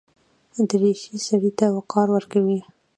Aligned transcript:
دریشي 0.69 1.15
سړي 1.27 1.51
ته 1.59 1.65
وقار 1.77 2.07
ورکوي. 2.15 2.59